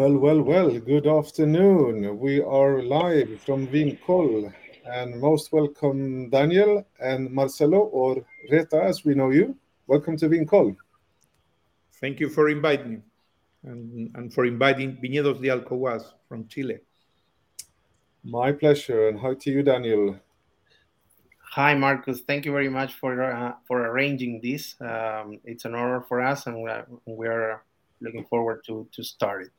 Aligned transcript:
Well, 0.00 0.16
well, 0.16 0.40
well, 0.40 0.70
good 0.78 1.06
afternoon. 1.06 2.18
We 2.18 2.40
are 2.40 2.82
live 2.82 3.38
from 3.42 3.66
Vincol, 3.66 4.50
and 4.86 5.20
most 5.20 5.52
welcome 5.52 6.30
Daniel 6.30 6.86
and 6.98 7.30
Marcelo, 7.30 7.80
or 7.80 8.24
Reta 8.50 8.82
as 8.82 9.04
we 9.04 9.14
know 9.14 9.28
you. 9.28 9.58
Welcome 9.86 10.16
to 10.16 10.28
Vincol. 10.28 10.74
Thank 12.00 12.18
you 12.18 12.30
for 12.30 12.48
inviting 12.48 12.90
me 12.90 12.98
and, 13.64 14.10
and 14.14 14.32
for 14.32 14.46
inviting 14.46 14.96
Viñedos 14.96 15.38
de 15.38 15.48
Alcohuaz 15.50 16.14
from 16.26 16.48
Chile. 16.48 16.78
My 18.24 18.52
pleasure, 18.52 19.08
and 19.08 19.20
hi 19.20 19.34
to 19.34 19.50
you, 19.50 19.62
Daniel. 19.62 20.18
Hi, 21.56 21.74
Marcus. 21.74 22.22
Thank 22.22 22.46
you 22.46 22.52
very 22.52 22.70
much 22.70 22.94
for 22.94 23.22
uh, 23.22 23.52
for 23.68 23.86
arranging 23.86 24.40
this. 24.42 24.76
Um, 24.80 25.40
it's 25.44 25.66
an 25.66 25.74
honor 25.74 26.00
for 26.08 26.22
us, 26.22 26.46
and 26.46 26.62
we 26.62 26.70
are, 26.70 26.86
we 27.04 27.26
are 27.26 27.62
looking 28.00 28.24
forward 28.24 28.64
to 28.64 28.88
to 28.92 29.04
start 29.04 29.42
it. 29.42 29.52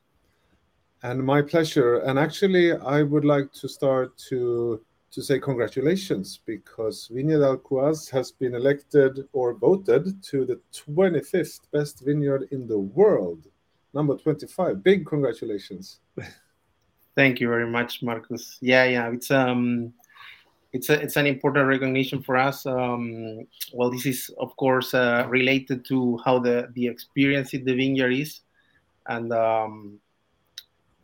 And 1.02 1.24
my 1.24 1.42
pleasure. 1.42 1.96
And 1.98 2.18
actually, 2.18 2.72
I 2.72 3.02
would 3.02 3.24
like 3.24 3.52
to 3.54 3.68
start 3.68 4.16
to 4.28 4.80
to 5.10 5.22
say 5.22 5.38
congratulations 5.38 6.40
because 6.46 7.08
del 7.08 7.44
Alcohuaz 7.44 8.08
has 8.08 8.32
been 8.32 8.54
elected 8.54 9.28
or 9.34 9.52
voted 9.52 10.22
to 10.22 10.46
the 10.46 10.58
25th 10.72 11.70
best 11.70 12.00
vineyard 12.00 12.48
in 12.50 12.66
the 12.66 12.78
world, 12.78 13.46
number 13.92 14.16
25. 14.16 14.82
Big 14.82 15.04
congratulations. 15.04 16.00
Thank 17.14 17.40
you 17.40 17.48
very 17.48 17.66
much, 17.66 18.02
Marcus. 18.02 18.56
Yeah, 18.62 18.84
yeah, 18.84 19.10
it's 19.12 19.30
um, 19.30 19.92
it's 20.72 20.88
a, 20.88 20.94
it's 20.94 21.16
an 21.16 21.26
important 21.26 21.68
recognition 21.68 22.22
for 22.22 22.38
us. 22.38 22.64
Um, 22.64 23.46
well, 23.74 23.90
this 23.90 24.06
is 24.06 24.30
of 24.38 24.56
course 24.56 24.94
uh, 24.94 25.26
related 25.28 25.84
to 25.86 26.18
how 26.24 26.38
the 26.38 26.70
the 26.72 26.86
experience 26.86 27.52
in 27.52 27.64
the 27.64 27.74
vineyard 27.74 28.14
is, 28.14 28.40
and 29.06 29.30
um, 29.30 30.00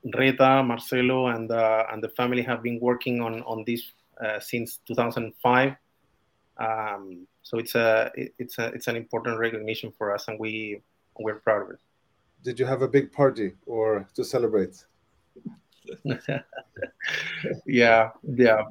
Reta, 0.07 0.67
Marcelo, 0.67 1.29
and 1.29 1.51
uh, 1.51 1.85
and 1.93 2.03
the 2.03 2.09
family 2.11 2.43
have 2.43 2.63
been 2.63 2.79
working 2.81 3.21
on 3.21 3.43
on 3.43 3.65
this 3.67 3.83
uh, 4.25 4.41
since 4.41 4.81
2005. 4.87 5.75
Um, 6.59 7.27
so 7.43 7.59
it's 7.59 7.75
a 7.75 8.11
it's 8.17 8.59
a 8.59 8.67
it's 8.67 8.89
an 8.89 8.97
important 8.97 9.39
recognition 9.39 9.93
for 9.97 10.15
us, 10.15 10.29
and 10.29 10.39
we 10.39 10.81
we're 11.19 11.37
proud 11.41 11.63
of 11.63 11.71
it. 11.71 11.81
Did 12.45 12.59
you 12.59 12.67
have 12.67 12.83
a 12.83 12.89
big 12.89 13.13
party 13.13 13.53
or 13.67 14.09
to 14.15 14.25
celebrate? 14.25 14.85
yeah, 17.67 18.11
yeah, 18.23 18.63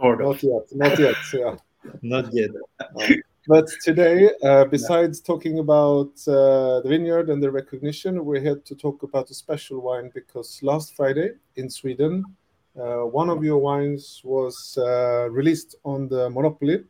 sort 0.00 0.20
of. 0.20 0.42
Not 0.42 0.42
yet, 0.42 0.62
not 0.72 0.98
yet. 0.98 1.14
Yeah, 1.32 1.56
not 2.02 2.34
yet. 2.34 2.50
But 3.48 3.68
today, 3.82 4.30
uh, 4.44 4.66
besides 4.66 5.20
talking 5.20 5.58
about 5.58 6.12
uh, 6.28 6.80
the 6.80 6.86
vineyard 6.86 7.28
and 7.28 7.42
the 7.42 7.50
recognition, 7.50 8.24
we're 8.24 8.40
here 8.40 8.60
to 8.64 8.74
talk 8.76 9.02
about 9.02 9.30
a 9.30 9.34
special 9.34 9.80
wine 9.80 10.12
because 10.14 10.62
last 10.62 10.94
Friday 10.94 11.30
in 11.56 11.68
Sweden, 11.68 12.24
uh, 12.78 12.98
one 12.98 13.28
of 13.28 13.42
your 13.42 13.58
wines 13.58 14.20
was 14.22 14.78
uh, 14.78 15.28
released 15.28 15.74
on 15.84 16.08
the 16.08 16.30
Monopoly 16.30 16.84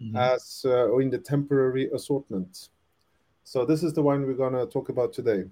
mm-hmm. 0.00 0.16
as 0.16 0.62
uh, 0.64 0.96
in 0.96 1.10
the 1.10 1.18
temporary 1.18 1.90
assortment. 1.90 2.70
So 3.44 3.66
this 3.66 3.82
is 3.82 3.92
the 3.92 4.02
wine 4.02 4.26
we're 4.26 4.32
going 4.32 4.54
to 4.54 4.64
talk 4.66 4.88
about 4.88 5.12
today. 5.12 5.44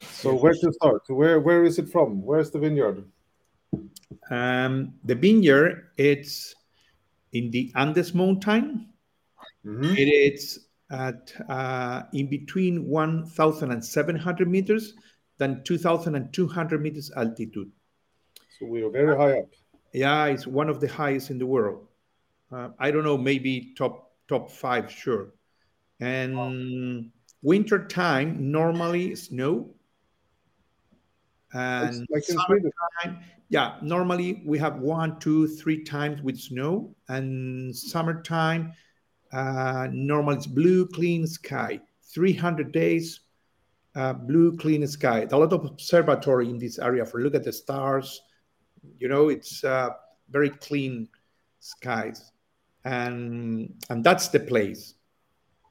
So 0.00 0.34
where 0.34 0.54
to 0.54 0.72
start? 0.72 1.02
Where 1.08 1.38
where 1.40 1.64
is 1.64 1.78
it 1.78 1.90
from? 1.90 2.22
Where's 2.22 2.50
the 2.50 2.58
vineyard? 2.58 3.04
Um, 4.30 4.94
the 5.04 5.14
vineyard 5.14 5.88
it's 5.98 6.54
in 7.32 7.50
the 7.50 7.70
Andes 7.76 8.14
Mountain 8.14 8.88
Mm-hmm. 9.64 9.96
It 9.96 10.08
is 10.08 10.66
at 10.90 11.32
uh, 11.48 12.02
in 12.12 12.28
between 12.28 12.86
1,700 12.88 14.48
meters 14.48 14.94
than 15.38 15.62
2,200 15.64 16.82
meters 16.82 17.10
altitude. 17.16 17.70
So 18.58 18.66
we 18.66 18.82
are 18.82 18.90
very 18.90 19.16
high 19.16 19.38
up. 19.40 19.46
Yeah, 19.92 20.26
it's 20.26 20.46
one 20.46 20.68
of 20.68 20.80
the 20.80 20.88
highest 20.88 21.30
in 21.30 21.38
the 21.38 21.46
world. 21.46 21.86
Uh, 22.52 22.70
I 22.78 22.90
don't 22.90 23.04
know, 23.04 23.16
maybe 23.16 23.74
top 23.76 24.10
top 24.28 24.50
five, 24.50 24.90
sure. 24.90 25.32
And 26.00 26.36
wow. 26.36 27.02
winter 27.42 27.86
time 27.86 28.50
normally 28.50 29.14
snow. 29.14 29.70
And 31.52 32.06
like 32.10 32.22
summertime, 32.22 33.24
yeah, 33.48 33.76
normally 33.82 34.42
we 34.46 34.58
have 34.58 34.76
one, 34.78 35.18
two, 35.18 35.48
three 35.48 35.82
times 35.82 36.22
with 36.22 36.38
snow, 36.38 36.94
and 37.08 37.74
summertime 37.74 38.72
uh, 39.32 39.88
normal 39.92 40.34
it's 40.34 40.46
blue, 40.46 40.86
clean 40.86 41.26
sky. 41.26 41.80
300 42.12 42.72
days, 42.72 43.20
uh, 43.94 44.12
blue, 44.12 44.56
clean 44.56 44.86
sky. 44.86 45.26
A 45.30 45.36
lot 45.36 45.52
of 45.52 45.64
observatory 45.64 46.48
in 46.48 46.58
this 46.58 46.78
area 46.78 47.04
for 47.04 47.20
look 47.20 47.34
at 47.34 47.44
the 47.44 47.52
stars. 47.52 48.22
You 48.98 49.08
know, 49.08 49.28
it's 49.28 49.62
uh, 49.62 49.90
very 50.30 50.50
clean 50.50 51.08
skies, 51.60 52.32
and 52.84 53.74
and 53.90 54.02
that's 54.02 54.28
the 54.28 54.40
place. 54.40 54.94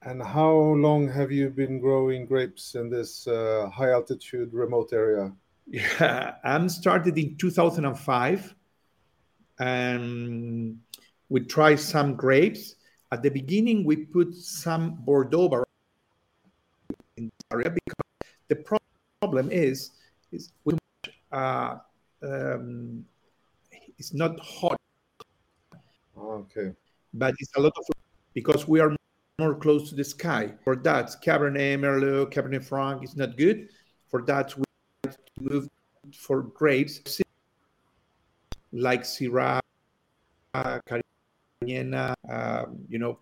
And 0.04 0.24
how 0.24 0.54
long 0.54 1.10
have 1.10 1.32
you 1.32 1.50
been 1.50 1.80
growing 1.80 2.26
grapes 2.26 2.76
in 2.76 2.90
this 2.90 3.28
uh, 3.28 3.70
high 3.74 3.92
altitude 3.92 4.54
remote 4.54 4.94
area? 4.94 5.34
Yeah, 5.68 6.36
I'm 6.44 6.70
started 6.70 7.18
in 7.18 7.36
2005, 7.36 8.56
and 9.60 10.80
we 11.28 11.42
tried 11.42 11.80
some 11.80 12.16
grapes 12.16 12.76
at 13.12 13.24
the 13.24 13.30
beginning, 13.30 13.84
we 13.84 13.96
put 13.98 14.36
some 14.36 14.96
Bordeaux 15.04 15.66
in 17.18 17.26
the 17.26 17.56
area 17.56 17.70
because 17.72 18.30
the 18.48 18.56
problem 18.56 19.52
is 19.52 19.92
is 20.32 20.52
we 20.64 20.78
uh, 21.32 21.78
um, 22.24 23.06
it's 23.98 24.14
not 24.14 24.40
hot. 24.40 24.80
Okay. 26.18 26.72
But 27.14 27.34
it's 27.40 27.52
a 27.56 27.62
lot 27.62 27.74
of 27.78 27.86
because 28.34 28.68
we 28.68 28.80
are 28.80 28.96
more 29.40 29.56
close 29.56 29.90
to 29.90 29.96
the 29.96 30.04
sky. 30.04 30.54
For 30.64 30.76
that, 30.78 31.16
Cabernet 31.24 31.80
Merlot, 31.80 32.32
Cabernet 32.32 32.64
Franc 32.64 33.04
is 33.04 33.16
not 33.16 33.38
good. 33.38 33.70
For 34.08 34.22
that, 34.24 34.56
we 34.56 34.64
move 35.40 35.68
for 36.14 36.44
grapes 36.44 37.22
like 38.72 39.04
Syrah, 39.04 39.60
Cariñena, 41.64 42.14
um, 42.30 42.80
you 42.88 43.00
know, 43.00 43.20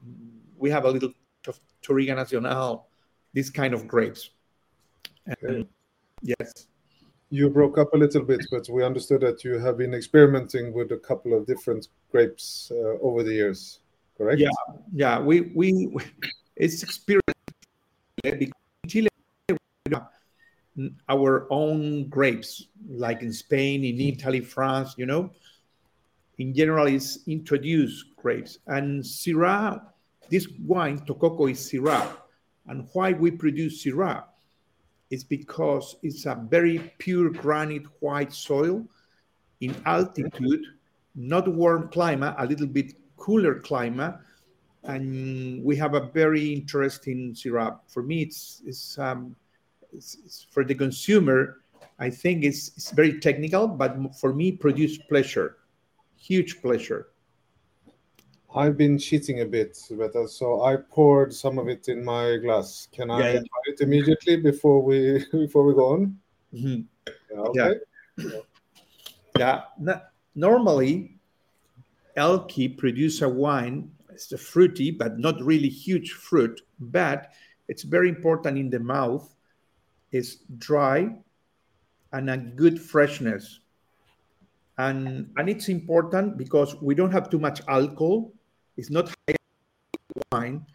we 0.57 0.69
have 0.69 0.85
a 0.85 0.89
little 0.89 1.11
of 1.47 1.59
Touriga 1.81 2.15
Nacional, 2.15 2.87
this 3.33 3.49
kind 3.49 3.73
of 3.73 3.87
grapes. 3.87 4.31
And, 5.41 5.67
yes. 6.21 6.67
You 7.29 7.49
broke 7.49 7.77
up 7.77 7.93
a 7.93 7.97
little 7.97 8.23
bit, 8.23 8.45
but 8.51 8.67
we 8.69 8.83
understood 8.83 9.21
that 9.21 9.43
you 9.43 9.59
have 9.59 9.77
been 9.77 9.93
experimenting 9.93 10.73
with 10.73 10.91
a 10.91 10.97
couple 10.97 11.33
of 11.33 11.45
different 11.45 11.87
grapes 12.11 12.71
uh, 12.71 12.97
over 13.01 13.23
the 13.23 13.33
years, 13.33 13.79
correct? 14.17 14.39
Yeah, 14.39 14.49
yeah. 14.93 15.19
We 15.19 15.41
we, 15.53 15.87
we 15.87 16.03
it's 16.55 16.83
experience 16.83 17.23
because 18.21 18.51
in 18.83 18.89
Chile 18.89 19.09
our 21.09 21.47
own 21.49 22.07
grapes, 22.07 22.67
like 22.87 23.21
in 23.21 23.33
Spain, 23.33 23.83
in 23.83 23.99
Italy, 23.99 24.39
France. 24.39 24.95
You 24.97 25.05
know, 25.05 25.31
in 26.37 26.53
general 26.53 26.87
is 26.87 27.23
introduced 27.27 28.15
grapes. 28.15 28.59
And 28.67 29.03
Syrah, 29.03 29.81
this 30.29 30.47
wine, 30.65 30.99
Tococo, 30.99 31.49
is 31.49 31.59
Syrah. 31.59 32.15
And 32.67 32.87
why 32.93 33.13
we 33.13 33.31
produce 33.31 33.83
Syrah 33.83 34.25
is 35.09 35.23
because 35.23 35.95
it's 36.03 36.25
a 36.25 36.35
very 36.49 36.91
pure 36.97 37.29
granite 37.29 37.85
white 38.01 38.33
soil 38.33 38.85
in 39.61 39.75
altitude, 39.85 40.63
not 41.15 41.47
warm 41.47 41.89
climate, 41.89 42.35
a 42.37 42.45
little 42.45 42.67
bit 42.67 42.93
cooler 43.15 43.59
climate. 43.59 44.15
And 44.83 45.63
we 45.63 45.75
have 45.77 45.95
a 45.95 46.07
very 46.13 46.53
interesting 46.53 47.33
Syrah. 47.33 47.79
For 47.87 48.03
me, 48.03 48.21
it's, 48.21 48.61
it's, 48.65 48.99
um, 48.99 49.35
it's, 49.91 50.17
it's 50.23 50.45
for 50.51 50.63
the 50.63 50.75
consumer, 50.75 51.61
I 51.99 52.11
think 52.11 52.43
it's, 52.43 52.67
it's 52.77 52.91
very 52.91 53.19
technical, 53.19 53.67
but 53.67 54.15
for 54.15 54.33
me, 54.33 54.51
produce 54.51 54.99
pleasure 55.09 55.57
huge 56.17 56.61
pleasure. 56.61 57.07
I've 58.55 58.77
been 58.77 58.97
cheating 58.97 59.41
a 59.41 59.45
bit, 59.45 59.77
but 59.91 60.15
uh, 60.15 60.25
so 60.27 60.63
I 60.63 60.77
poured 60.77 61.33
some 61.33 61.59
of 61.59 61.67
it 61.67 61.89
in 61.89 62.03
my 62.03 62.37
glass. 62.37 62.87
Can 62.91 63.11
I 63.11 63.19
yeah, 63.19 63.39
try 63.39 63.61
it 63.67 63.81
immediately 63.81 64.37
before 64.37 64.81
we 64.81 65.25
before 65.31 65.63
we 65.63 65.73
go 65.73 65.93
on? 65.93 66.17
Mm-hmm. 66.53 66.81
Yeah, 67.31 67.39
okay. 67.39 67.75
Yeah. 68.17 68.39
yeah. 69.37 69.61
No, 69.77 70.01
normally, 70.33 71.19
Elqui 72.15 72.77
produce 72.77 73.21
a 73.21 73.29
wine. 73.29 73.91
It's 74.09 74.31
a 74.31 74.37
fruity, 74.37 74.89
but 74.89 75.19
not 75.19 75.39
really 75.41 75.69
huge 75.69 76.13
fruit. 76.13 76.61
But 76.79 77.33
it's 77.67 77.83
very 77.83 78.09
important 78.09 78.57
in 78.57 78.69
the 78.69 78.79
mouth. 78.79 79.35
It's 80.11 80.37
dry 80.57 81.13
and 82.13 82.29
a 82.29 82.37
good 82.37 82.81
freshness 82.81 83.59
and 84.77 85.29
and 85.37 85.49
it's 85.49 85.69
important 85.69 86.37
because 86.37 86.75
we 86.81 86.93
don't 86.95 87.11
have 87.11 87.29
too 87.29 87.39
much 87.39 87.61
alcohol. 87.67 88.31
It's 88.77 88.89
not 88.89 89.09
high 89.27 89.35
wine 90.31 90.65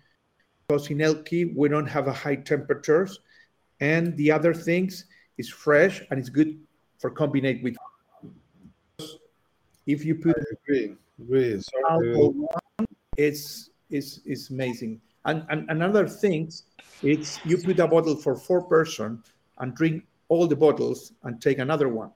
because 0.67 0.91
in 0.91 0.99
Elqui 0.99 1.55
we 1.55 1.69
don't 1.69 1.87
have 1.87 2.09
a 2.09 2.13
high 2.13 2.37
temperatures, 2.37 3.21
and 3.81 4.17
the 4.17 4.31
other 4.31 4.55
things 4.55 5.07
is 5.39 5.49
fresh 5.49 6.03
and 6.11 6.19
it's 6.19 6.29
good 6.29 6.59
for 6.99 7.11
combinate 7.11 7.63
with. 7.63 7.77
If 9.87 10.05
you 10.05 10.15
put 10.15 10.37
I 10.37 10.43
agree. 10.63 10.97
Agree. 11.21 11.61
Sorry 11.61 11.85
alcohol 11.91 12.33
wine, 12.33 12.87
it's 13.17 13.71
it's 13.91 14.21
it's 14.25 14.51
amazing. 14.51 15.01
And, 15.25 15.45
and 15.51 15.71
another 15.71 16.09
thing, 16.09 16.51
it's 17.03 17.39
you 17.45 17.57
put 17.59 17.79
a 17.79 17.87
bottle 17.87 18.17
for 18.17 18.35
four 18.35 18.63
person 18.63 19.23
and 19.59 19.75
drink 19.75 20.05
all 20.29 20.49
the 20.49 20.57
bottles 20.57 21.13
and 21.23 21.41
take 21.41 21.59
another 21.59 21.89
one. 21.89 22.11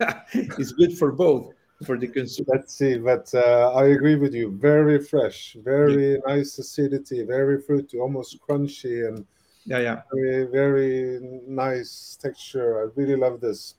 it's 0.32 0.72
good 0.72 0.96
for 0.98 1.12
both 1.12 1.52
for 1.84 1.98
the 1.98 2.06
consumer. 2.08 2.48
Let's 2.54 2.74
see, 2.74 2.98
but 2.98 3.32
uh, 3.34 3.72
I 3.74 3.86
agree 3.88 4.16
with 4.16 4.34
you. 4.34 4.50
Very 4.52 4.98
fresh, 5.02 5.56
very 5.64 6.20
nice 6.26 6.58
acidity, 6.58 7.22
very 7.24 7.60
fruity, 7.60 7.98
almost 7.98 8.38
crunchy, 8.40 9.08
and 9.08 9.26
Yeah, 9.64 9.78
yeah. 9.78 10.02
very, 10.12 10.46
very 10.46 11.20
nice 11.46 12.18
texture. 12.20 12.80
I 12.80 12.82
really 13.00 13.16
love 13.16 13.40
this. 13.40 13.76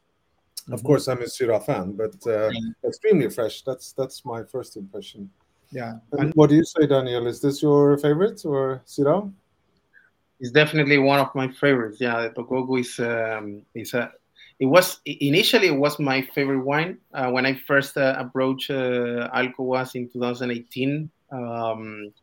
Of 0.72 0.80
Mhm. 0.82 0.86
course, 0.86 1.08
I'm 1.10 1.22
a 1.22 1.26
Syrah 1.28 1.62
fan, 1.64 1.92
but 1.94 2.16
uh, 2.26 2.52
extremely 2.86 3.30
fresh. 3.30 3.64
That's 3.64 3.92
that's 3.94 4.24
my 4.26 4.44
first 4.44 4.78
impression. 4.78 5.30
Yeah. 5.72 6.00
And 6.12 6.22
And 6.22 6.34
what 6.36 6.50
do 6.50 6.56
you 6.56 6.64
say, 6.64 6.88
Daniel? 6.88 7.28
Is 7.28 7.42
this 7.42 7.62
your 7.62 7.98
favorite 7.98 8.46
or 8.46 8.82
Syrah? 8.86 9.32
It's 10.40 10.52
definitely 10.52 10.98
one 10.98 11.20
of 11.20 11.34
my 11.36 11.48
favorites. 11.50 12.00
Yeah, 12.00 12.22
the 12.22 12.30
Tococo 12.30 12.80
is 12.80 13.00
um, 13.00 13.66
is 13.76 13.94
a. 13.94 14.12
It 14.64 14.68
was 14.68 15.02
initially 15.06 15.68
it 15.68 15.76
was 15.76 16.00
my 16.00 16.22
favorite 16.22 16.64
wine 16.64 17.00
uh, 17.14 17.30
when 17.30 17.46
I 17.46 17.54
first 17.54 17.98
uh, 17.98 18.16
approached 18.18 18.72
uh, 18.72 19.28
Alcohuaz 19.36 19.94
in 19.94 20.08
2018. 20.10 21.12
Um, 21.34 22.14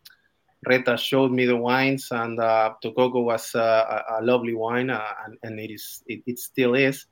Reta 0.67 0.97
showed 0.97 1.33
me 1.33 1.45
the 1.45 1.59
wines, 1.59 2.09
and 2.11 2.41
uh, 2.41 2.73
Tococo 2.83 3.23
was 3.23 3.55
uh, 3.55 3.61
a, 4.09 4.21
a 4.21 4.25
lovely 4.25 4.55
wine, 4.55 4.89
uh, 4.89 5.05
and, 5.27 5.37
and 5.43 5.61
it 5.61 5.71
is 5.71 6.03
it, 6.07 6.23
it 6.27 6.39
still 6.39 6.75
is. 6.75 7.05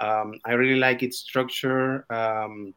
Um, 0.00 0.34
I 0.44 0.54
really 0.54 0.80
like 0.80 1.04
its 1.04 1.18
structure. 1.18 2.04
Um, 2.10 2.74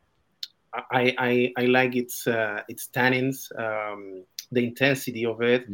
I, 0.71 1.15
I 1.17 1.53
I 1.57 1.65
like 1.65 1.95
its 1.95 2.27
uh, 2.27 2.61
its 2.67 2.87
tannins, 2.93 3.49
um, 3.57 4.25
the 4.51 4.63
intensity 4.63 5.25
of 5.25 5.41
it 5.41 5.65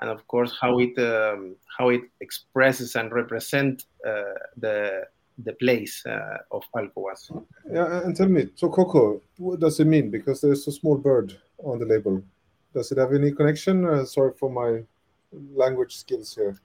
and 0.00 0.10
of 0.10 0.26
course 0.26 0.54
how 0.60 0.78
it 0.78 0.98
um, 0.98 1.56
how 1.78 1.88
it 1.88 2.02
expresses 2.20 2.96
and 2.96 3.12
represent 3.12 3.84
uh, 4.06 4.34
the 4.58 5.04
the 5.38 5.52
place 5.54 6.04
uh, 6.06 6.38
of 6.50 6.64
Alcohuaz. 6.76 7.30
Yeah, 7.70 8.02
and 8.04 8.16
tell 8.16 8.28
me, 8.28 8.44
Tococo, 8.44 9.20
what 9.38 9.60
does 9.60 9.80
it 9.80 9.86
mean? 9.86 10.10
Because 10.10 10.40
there's 10.40 10.66
a 10.68 10.72
small 10.72 10.96
bird 10.96 11.36
on 11.58 11.78
the 11.78 11.86
label. 11.86 12.22
Does 12.72 12.92
it 12.92 12.98
have 12.98 13.12
any 13.12 13.32
connection? 13.32 13.84
Uh, 13.84 14.04
sorry 14.04 14.32
for 14.38 14.50
my 14.50 14.82
language 15.54 15.96
skills 15.96 16.34
here. 16.34 16.60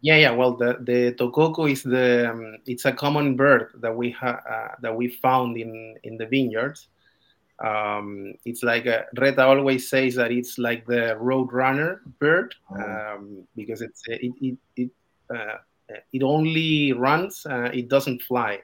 Yeah, 0.00 0.16
yeah. 0.16 0.32
Well, 0.32 0.54
the 0.54 0.76
the 0.80 1.12
tococo 1.12 1.70
is 1.70 1.82
the 1.82 2.30
um, 2.30 2.58
it's 2.66 2.84
a 2.84 2.92
common 2.92 3.36
bird 3.36 3.70
that 3.80 3.96
we 3.96 4.10
ha- 4.10 4.42
uh, 4.48 4.74
that 4.82 4.94
we 4.94 5.08
found 5.08 5.56
in 5.56 5.96
in 6.02 6.18
the 6.18 6.26
vineyards. 6.26 6.88
Um, 7.58 8.34
it's 8.44 8.62
like 8.62 8.84
a, 8.86 9.06
Reta 9.16 9.46
always 9.46 9.88
says 9.88 10.16
that 10.16 10.32
it's 10.32 10.58
like 10.58 10.84
the 10.86 11.16
road 11.16 11.52
runner 11.52 12.02
bird 12.18 12.54
um, 12.76 13.46
because 13.56 13.80
it's 13.80 14.02
it 14.08 14.32
it 14.42 14.58
it, 14.76 14.90
uh, 15.34 15.58
it 16.12 16.22
only 16.22 16.92
runs, 16.92 17.46
uh, 17.46 17.70
it 17.72 17.88
doesn't 17.88 18.22
fly. 18.22 18.60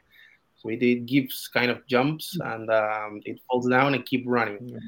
So 0.56 0.68
it, 0.68 0.82
it 0.82 1.06
gives 1.06 1.48
kind 1.48 1.70
of 1.70 1.86
jumps 1.86 2.36
and 2.44 2.68
um, 2.70 3.20
it 3.24 3.40
falls 3.48 3.68
down 3.68 3.94
and 3.94 4.04
keep 4.04 4.24
running. 4.26 4.78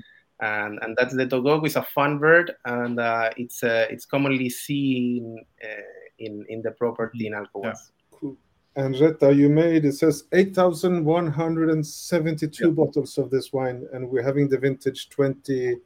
And, 0.40 0.78
and 0.82 0.96
that's 0.98 1.14
the 1.14 1.26
tococo 1.26 1.66
is 1.66 1.76
a 1.76 1.82
fun 1.82 2.18
bird 2.18 2.52
and 2.64 2.98
uh, 2.98 3.30
it's 3.36 3.62
uh, 3.62 3.86
it's 3.90 4.04
commonly 4.04 4.48
seen 4.50 5.38
uh, 5.64 5.82
in 6.18 6.44
in 6.48 6.62
the 6.62 6.72
property 6.72 7.26
in 7.28 7.32
Alcohuaz. 7.32 7.92
Cool. 8.10 8.36
And 8.74 8.94
Reta, 8.94 9.34
you 9.36 9.48
made 9.48 9.84
it 9.84 9.92
says 9.94 10.24
8,172 10.32 12.64
Yeah. 12.66 12.70
bottles 12.70 13.18
of 13.18 13.30
this 13.30 13.52
wine, 13.52 13.86
and 13.92 14.08
we're 14.10 14.22
having 14.22 14.48
the 14.48 14.58
vintage 14.58 15.10
20, 15.10 15.76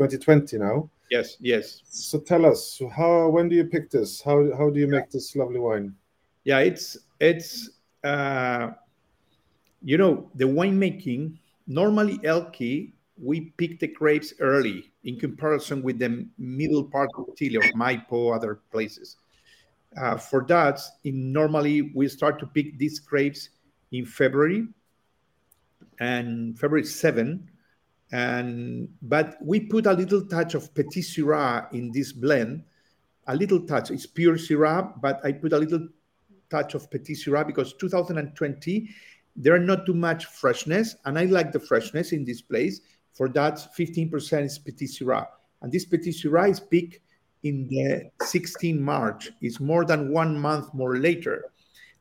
2020 0.00 0.56
now. 0.56 0.88
yes, 1.10 1.36
yes. 1.40 1.82
So 1.84 2.18
tell 2.18 2.46
us, 2.46 2.80
how 2.96 3.28
when 3.28 3.50
do 3.50 3.54
you 3.54 3.66
pick 3.66 3.90
this? 3.90 4.22
How 4.22 4.48
how 4.56 4.70
do 4.70 4.80
you 4.80 4.88
make 4.88 5.10
this 5.10 5.36
lovely 5.36 5.58
wine? 5.60 5.94
Yeah, 6.44 6.60
it's 6.60 6.96
it's 7.20 7.68
uh, 8.02 8.70
you 9.84 9.98
know 9.98 10.30
the 10.36 10.46
winemaking. 10.46 11.36
Normally, 11.66 12.16
Elqui, 12.24 12.92
we 13.22 13.52
pick 13.58 13.78
the 13.78 13.88
grapes 13.88 14.32
early 14.40 14.90
in 15.04 15.20
comparison 15.20 15.82
with 15.82 15.98
the 15.98 16.26
middle 16.38 16.84
part 16.84 17.10
of 17.18 17.36
Chile 17.36 17.58
or 17.58 17.68
Maipo, 17.76 18.34
other 18.34 18.60
places. 18.72 19.18
Uh, 20.00 20.16
for 20.16 20.46
that, 20.48 20.80
in 21.04 21.30
normally 21.30 21.92
we 21.94 22.08
start 22.08 22.38
to 22.38 22.46
pick 22.46 22.78
these 22.78 22.98
grapes 22.98 23.50
in 23.92 24.06
February 24.06 24.66
and 25.98 26.58
February 26.58 26.84
7 26.84 27.50
and 28.12 28.88
but 29.02 29.36
we 29.42 29.60
put 29.60 29.86
a 29.86 29.92
little 29.92 30.24
touch 30.26 30.54
of 30.54 30.74
petit 30.74 31.00
syrah 31.00 31.72
in 31.72 31.92
this 31.92 32.12
blend 32.12 32.64
a 33.28 33.36
little 33.36 33.60
touch. 33.60 33.90
It's 33.90 34.06
pure 34.06 34.36
syrah 34.36 35.00
but 35.00 35.20
i 35.24 35.32
put 35.32 35.52
a 35.52 35.58
little 35.58 35.86
touch 36.50 36.74
of 36.74 36.90
petit 36.90 37.14
syrah 37.14 37.46
because 37.46 37.74
2020 37.74 38.88
there 39.36 39.54
are 39.54 39.60
not 39.60 39.86
too 39.86 39.94
much 39.94 40.26
freshness 40.26 40.96
and 41.04 41.18
i 41.18 41.24
like 41.24 41.52
the 41.52 41.60
freshness 41.60 42.12
in 42.12 42.24
this 42.24 42.42
place. 42.42 42.80
For 43.14 43.28
that 43.30 43.54
15% 43.76 44.44
is 44.44 44.58
petit 44.58 44.86
syrah. 44.86 45.26
And 45.62 45.70
this 45.70 45.84
petit 45.84 46.10
syrah 46.10 46.50
is 46.50 46.60
picked 46.60 47.00
in 47.42 47.68
the 47.68 48.10
16 48.24 48.80
march. 48.80 49.30
It's 49.40 49.60
more 49.60 49.84
than 49.84 50.12
one 50.12 50.38
month 50.38 50.72
more 50.74 50.96
later. 50.98 51.52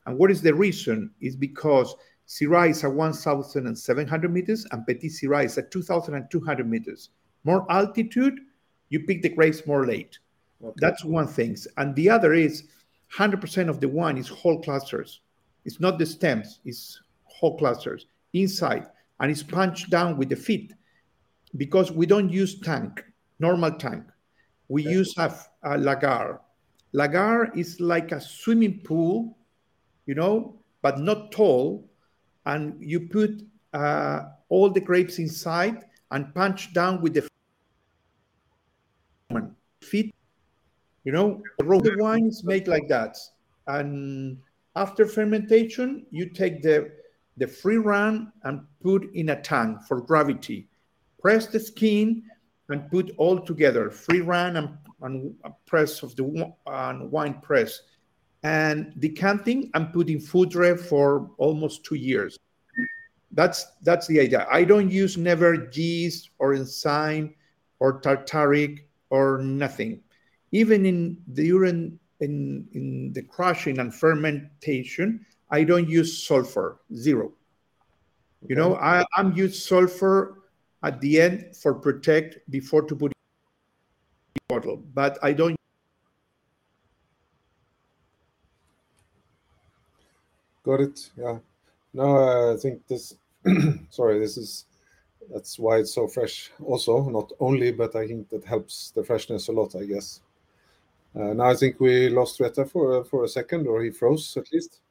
And 0.06 0.18
what 0.18 0.32
is 0.32 0.42
the 0.42 0.54
reason? 0.54 1.12
Is 1.20 1.36
because 1.36 1.96
Syrah 2.30 2.70
is 2.70 2.84
at 2.84 2.94
1,700 2.94 4.32
meters 4.32 4.66
and 4.72 4.86
Petit 4.86 5.08
Syrah 5.10 5.46
is 5.46 5.58
at 5.58 5.72
2,200 5.72 6.70
meters. 6.70 7.10
More 7.44 7.66
altitude, 7.72 8.40
you 8.90 9.00
pick 9.00 9.24
the 9.24 9.30
grapes 9.30 9.66
more 9.66 9.88
late. 9.88 10.20
Okay. 10.64 10.76
That's 10.78 11.04
one 11.04 11.28
thing. 11.28 11.58
And 11.78 11.96
the 11.96 12.08
other 12.08 12.34
is 12.34 12.66
100% 13.18 13.68
of 13.68 13.80
the 13.80 13.90
wine 13.90 14.18
is 14.18 14.28
whole 14.28 14.62
clusters. 14.62 15.22
It's 15.66 15.80
not 15.80 15.98
the 15.98 16.06
stems, 16.06 16.60
it's 16.66 17.02
whole 17.24 17.58
clusters 17.58 18.06
inside. 18.34 18.86
And 19.20 19.32
it's 19.32 19.42
punched 19.42 19.90
down 19.90 20.16
with 20.16 20.30
the 20.30 20.36
feet 20.36 20.74
because 21.58 21.92
we 21.92 22.06
don't 22.06 22.30
use 22.30 22.60
tank, 22.60 23.04
normal 23.40 23.72
tank. 23.72 24.04
We 24.68 24.84
Okay. 24.84 24.92
use 24.92 25.16
a, 25.18 25.34
a 25.64 25.78
lagar. 25.78 26.40
Lagar 26.94 27.58
is 27.58 27.80
like 27.80 28.12
a 28.12 28.22
swimming 28.22 28.82
pool, 28.84 29.36
you 30.06 30.14
know, 30.14 30.62
but 30.84 31.00
not 31.00 31.32
tall. 31.32 31.89
And 32.50 32.76
you 32.80 33.02
put 33.02 33.44
uh, 33.74 34.24
all 34.50 34.72
the 34.72 34.82
grapes 34.82 35.20
inside 35.20 35.86
and 36.10 36.34
punch 36.34 36.74
down 36.74 37.00
with 37.00 37.14
the 37.14 37.28
feet. 39.82 40.14
You 41.04 41.12
know, 41.12 41.44
the 41.60 41.96
wines 42.00 42.44
make 42.44 42.68
like 42.68 42.88
that. 42.88 43.18
And 43.68 44.40
after 44.76 45.06
fermentation, 45.06 46.08
you 46.10 46.30
take 46.30 46.64
the 46.64 46.92
the 47.38 47.48
free 47.48 47.78
run 47.78 48.34
and 48.44 48.66
put 48.82 49.14
in 49.14 49.30
a 49.30 49.42
tank 49.42 49.82
for 49.88 50.02
gravity. 50.02 50.68
Press 51.22 51.48
the 51.48 51.60
skin 51.60 52.24
and 52.68 52.90
put 52.92 53.12
all 53.18 53.40
together, 53.40 53.90
free 53.90 54.22
run 54.22 54.58
and, 54.58 54.78
and 55.02 55.36
press 55.66 56.04
of 56.04 56.16
the 56.16 56.54
and 56.66 57.12
wine 57.12 57.40
press, 57.42 57.82
and 58.44 58.94
decanting 59.00 59.70
and 59.74 59.92
putting 59.92 60.20
foudre 60.20 60.80
for 60.80 61.32
almost 61.38 61.84
two 61.84 61.96
years. 61.96 62.38
That's 63.32 63.66
that's 63.84 64.08
the 64.08 64.20
idea. 64.20 64.48
I 64.52 64.64
don't 64.64 64.90
use 64.90 65.18
never 65.18 65.70
yeast 65.72 66.32
or 66.40 66.54
enzyme 66.54 67.36
or 67.80 68.02
tartaric 68.02 68.86
or 69.10 69.40
nothing. 69.40 70.02
Even 70.52 70.86
in 70.86 71.18
the 71.28 71.46
urine 71.46 72.00
in, 72.20 72.68
in 72.74 73.14
the 73.14 73.22
crushing 73.22 73.80
and 73.80 73.94
fermentation, 73.94 75.26
I 75.52 75.64
don't 75.64 75.88
use 75.88 76.26
sulfur, 76.26 76.82
zero. 76.96 77.32
You 78.48 78.56
know, 78.56 78.76
I, 78.76 79.04
I'm 79.16 79.34
use 79.34 79.64
sulfur 79.64 80.44
at 80.84 81.02
the 81.02 81.22
end 81.22 81.56
for 81.56 81.74
protect 81.74 82.50
before 82.50 82.84
to 82.84 82.96
put 82.96 83.12
in 83.12 83.14
the 84.36 84.56
bottle, 84.56 84.78
but 84.94 85.20
I 85.22 85.34
don't 85.34 85.59
Got 90.70 90.82
it. 90.82 91.10
Yeah. 91.18 91.40
No, 91.96 92.54
I 92.54 92.58
think 92.58 92.86
this. 92.86 93.16
sorry, 93.90 94.20
this 94.20 94.38
is. 94.38 94.66
That's 95.34 95.58
why 95.58 95.78
it's 95.78 95.96
so 95.96 96.08
fresh. 96.08 96.52
Also, 96.64 97.10
not 97.10 97.32
only, 97.40 97.72
but 97.72 97.96
I 97.96 98.06
think 98.06 98.30
that 98.30 98.44
helps 98.46 98.92
the 98.92 99.04
freshness 99.04 99.48
a 99.48 99.52
lot. 99.52 99.76
I 99.76 99.86
guess. 99.86 100.22
Uh, 101.16 101.34
now 101.34 101.46
I 101.46 101.56
think 101.56 101.80
we 101.80 102.10
lost 102.10 102.40
Reta 102.40 102.70
for 102.70 103.04
for 103.06 103.24
a 103.24 103.28
second, 103.28 103.66
or 103.66 103.82
he 103.82 103.90
froze 103.90 104.38
at 104.38 104.54
least. 104.54 104.82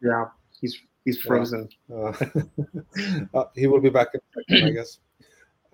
Yeah, 0.00 0.24
he's 0.58 0.80
he's 1.04 1.20
frozen. 1.20 1.68
Uh, 1.94 2.14
uh, 3.34 3.44
he 3.54 3.66
will 3.66 3.80
be 3.80 3.90
back 3.90 4.08
in 4.14 4.20
a 4.20 4.40
second, 4.40 4.68
I 4.68 4.72
guess. 4.72 4.98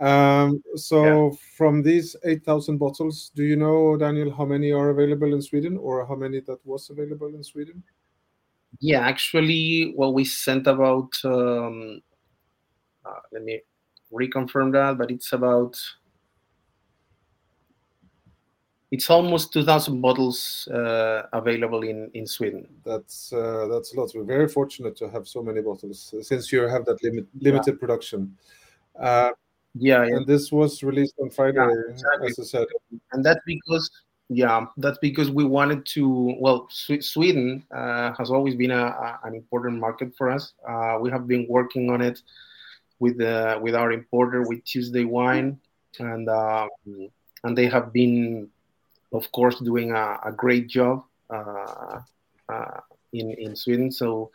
Um, 0.00 0.64
so 0.75 1.04
yeah. 1.04 1.37
from 1.57 1.83
these 1.83 2.14
8,000 2.25 2.78
bottles, 2.78 3.33
do 3.35 3.42
you 3.42 3.57
know, 3.57 3.97
Daniel, 3.97 4.30
how 4.30 4.45
many 4.45 4.71
are 4.71 4.90
available 4.90 5.35
in 5.35 5.42
Sweden 5.42 5.76
or 5.76 6.07
how 6.07 6.14
many 6.14 6.38
that 6.38 6.64
was 6.64 6.88
available 6.90 7.35
in 7.35 7.42
Sweden? 7.42 7.83
Yeah, 8.80 9.00
actually, 9.00 9.92
well, 9.97 10.12
we 10.12 10.25
sent 10.25 10.66
about, 10.66 11.12
um, 11.25 12.00
uh, 13.04 13.20
let 13.32 13.42
me 13.42 13.61
reconfirm 14.12 14.73
that, 14.73 14.99
but 14.99 15.11
it's 15.11 15.32
about, 15.32 15.76
it's 18.90 19.11
almost 19.11 19.52
2,000 19.52 20.00
bottles 20.00 20.68
uh, 20.73 21.23
available 21.32 21.82
in, 21.82 22.11
in 22.14 22.26
Sweden. 22.26 22.68
That's 22.85 23.32
uh, 23.32 23.68
that's 23.70 23.92
a 23.92 24.00
lot. 24.00 24.12
We're 24.14 24.25
very 24.25 24.49
fortunate 24.49 24.97
to 24.97 25.11
have 25.11 25.28
so 25.28 25.42
many 25.42 25.61
bottles 25.61 26.14
since 26.23 26.50
you 26.52 26.62
have 26.62 26.87
that 26.87 27.02
limit, 27.02 27.26
limited 27.38 27.75
yeah. 27.75 27.80
production. 27.80 28.37
Uh, 28.99 29.30
yeah, 29.75 30.04
yeah, 30.04 30.16
and 30.16 30.26
this 30.26 30.50
was 30.50 30.82
released 30.82 31.14
on 31.20 31.30
Friday, 31.30 31.58
yeah, 31.58 31.92
exactly. 31.92 32.28
as 32.28 32.38
I 32.38 32.42
said. 32.44 32.66
And 33.12 33.25
that's 33.25 33.40
because, 33.44 33.90
yeah, 34.28 34.66
that's 34.76 34.99
because 34.99 35.30
we 35.30 35.44
wanted 35.44 35.87
to. 35.87 36.37
Well, 36.38 36.68
Sweden 36.70 37.64
uh, 37.75 38.12
has 38.18 38.30
always 38.30 38.54
been 38.54 38.70
a, 38.70 38.87
a, 38.87 39.20
an 39.25 39.35
important 39.35 39.80
market 39.80 40.14
for 40.16 40.30
us. 40.30 40.52
Uh, 40.68 40.99
we 41.00 41.11
have 41.11 41.26
been 41.26 41.47
working 41.49 41.90
on 41.90 42.02
it 42.02 42.20
with 42.99 43.16
the 43.18 43.58
with 43.62 43.75
our 43.75 43.90
importer 43.90 44.42
with 44.42 44.62
Tuesday 44.64 45.04
Wine, 45.04 45.58
and 45.99 46.28
um, 46.28 46.68
and 47.44 47.56
they 47.56 47.66
have 47.66 47.90
been, 47.92 48.49
of 49.12 49.32
course, 49.32 49.61
doing 49.61 49.92
a, 49.92 50.18
a 50.25 50.32
great 50.32 50.68
job 50.68 51.04
uh, 51.30 52.00
uh 52.50 52.80
in 53.14 53.30
in 53.32 53.56
Sweden. 53.56 53.90
So 53.90 54.30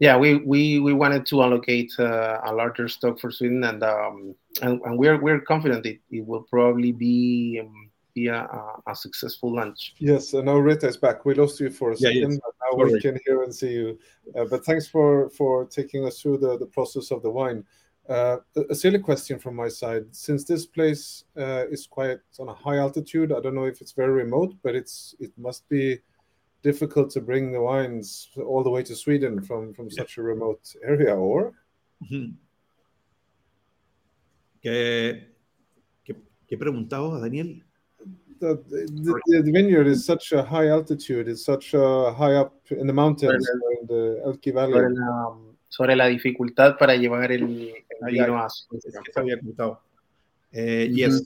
yeah, 0.00 0.16
we, 0.16 0.36
we, 0.36 0.80
we 0.80 0.92
wanted 0.92 1.24
to 1.26 1.42
allocate 1.42 1.92
uh, 1.98 2.40
a 2.44 2.52
larger 2.52 2.88
stock 2.88 3.20
for 3.20 3.30
Sweden, 3.30 3.62
and 3.64 3.82
um, 3.82 4.34
and, 4.60 4.80
and 4.82 4.98
we're 4.98 5.20
we're 5.20 5.40
confident 5.40 5.86
it, 5.86 6.00
it 6.10 6.26
will 6.26 6.42
probably 6.42 6.90
be 6.92 7.60
um, 7.62 7.90
be 8.14 8.28
a, 8.28 8.46
a, 8.86 8.94
successful 8.94 9.52
launch. 9.52 9.94
Yes, 9.98 10.32
and 10.34 10.46
now 10.46 10.56
Reta 10.56 10.84
is 10.84 10.96
back. 10.96 11.24
We 11.24 11.34
lost 11.34 11.60
you 11.60 11.70
for 11.70 11.92
a 11.92 11.96
second, 11.96 12.32
yeah, 12.32 12.38
but 12.44 12.54
now 12.62 12.78
Sorry. 12.78 12.92
we 12.92 13.00
can 13.00 13.18
hear 13.26 13.42
and 13.42 13.54
see 13.54 13.72
you. 13.72 13.98
Uh, 14.36 14.44
but 14.44 14.64
thanks 14.64 14.86
for 14.86 15.30
for 15.30 15.66
taking 15.66 16.06
us 16.06 16.20
through 16.20 16.38
the, 16.38 16.56
the 16.58 16.66
process 16.66 17.10
of 17.10 17.22
the 17.22 17.30
wine. 17.30 17.64
Uh, 18.08 18.36
a 18.70 18.74
silly 18.74 18.98
question 18.98 19.38
from 19.38 19.56
my 19.56 19.68
side. 19.68 20.04
Since 20.12 20.44
this 20.44 20.66
place 20.66 21.24
uh, 21.36 21.66
is 21.70 21.86
quite 21.86 22.18
on 22.38 22.48
a 22.48 22.54
high 22.54 22.76
altitude, 22.76 23.32
I 23.32 23.40
don't 23.40 23.54
know 23.54 23.64
if 23.64 23.80
it's 23.80 23.92
very 23.92 24.12
remote, 24.12 24.54
but 24.62 24.74
it's 24.74 25.14
it 25.18 25.32
must 25.36 25.68
be 25.68 25.98
difficult 26.62 27.10
to 27.10 27.20
bring 27.20 27.52
the 27.52 27.60
wines 27.60 28.28
all 28.36 28.62
the 28.62 28.70
way 28.70 28.82
to 28.82 28.94
Sweden 28.94 29.42
from 29.42 29.74
from 29.74 29.90
such 29.90 30.18
a 30.18 30.22
remote 30.22 30.74
area, 30.84 31.14
or? 31.14 31.52
Mm-hmm. 32.02 32.32
¿Qué, 34.62 35.28
qué, 36.04 36.16
qué 36.46 36.56
preguntaba, 36.56 37.20
Daniel? 37.20 37.62
The, 38.40 38.62
the, 38.68 39.42
the, 39.42 39.52
vineyard 39.52 39.86
is 39.86 40.04
such 40.04 40.32
a 40.32 40.42
high 40.42 40.68
altitude, 40.68 41.28
it's 41.28 41.44
such 41.44 41.74
a 41.74 42.12
high 42.12 42.34
up 42.34 42.54
in 42.70 42.86
the 42.86 42.92
mountains, 42.92 43.46
sobre, 43.46 43.80
in 43.80 43.86
the 43.86 44.22
Elqui 44.26 44.52
Valley. 44.52 44.72
Sobre 44.72 44.94
la, 44.94 45.36
sobre 45.68 45.96
la 45.96 46.06
dificultad 46.06 46.78
para 46.78 46.96
llevar 46.96 47.32
el, 47.32 47.42
el 47.42 48.12
vino 48.12 48.36
a 48.36 48.48
Suecia. 48.48 49.00
Uh, 49.60 49.76
mm-hmm. 50.52 50.94
Yes, 50.94 51.22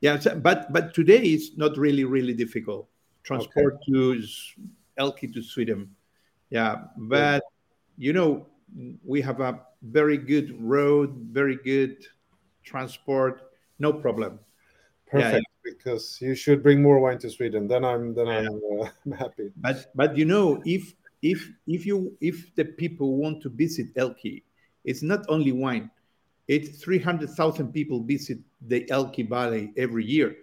yeah, 0.00 0.34
but 0.36 0.72
but 0.72 0.94
today 0.94 1.22
it's 1.22 1.56
not 1.56 1.76
really 1.76 2.04
really 2.04 2.32
difficult. 2.32 2.88
Transport 3.22 3.74
okay. 3.74 3.92
to 3.92 4.22
Elqui 4.98 5.32
to 5.34 5.42
Sweden. 5.42 5.94
Yeah, 6.50 6.84
but 6.96 7.42
you 7.98 8.12
know, 8.12 8.46
we 9.04 9.20
have 9.20 9.40
a 9.40 9.60
very 9.82 10.16
good 10.16 10.56
road, 10.60 11.14
very 11.30 11.56
good 11.56 12.04
transport, 12.64 13.52
no 13.78 13.92
problem. 13.92 14.38
Perfect, 15.06 15.34
yeah. 15.34 15.49
Because 15.62 16.18
you 16.20 16.34
should 16.34 16.62
bring 16.62 16.82
more 16.82 16.98
wine 16.98 17.18
to 17.18 17.30
Sweden. 17.30 17.68
Then 17.68 17.84
I'm 17.84 18.14
then. 18.14 18.28
I'm 18.28 18.60
uh, 18.80 19.16
happy. 19.16 19.50
But 19.56 19.90
but 19.94 20.16
you 20.16 20.24
know, 20.24 20.62
if 20.64 20.94
if 21.22 21.48
if 21.66 21.86
you 21.86 22.16
if 22.20 22.54
the 22.54 22.64
people 22.64 23.16
want 23.16 23.42
to 23.42 23.48
visit 23.48 23.94
Elqui, 23.94 24.42
it's 24.84 25.02
not 25.02 25.24
only 25.28 25.52
wine. 25.52 25.90
It's 26.48 26.82
300,000 26.82 27.72
people 27.72 28.02
visit 28.02 28.38
the 28.66 28.84
Elqui 28.86 29.28
Valley 29.28 29.72
every 29.76 30.04
year 30.04 30.34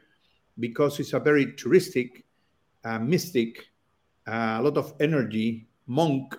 because 0.57 1.01
it's 1.01 1.11
a 1.11 1.19
very 1.19 1.47
touristic, 1.47 2.23
uh, 2.85 2.97
mystic 2.99 3.67
a 4.27 4.61
lot 4.61 4.77
of 4.77 4.93
energy, 4.99 5.67
monk, 5.87 6.35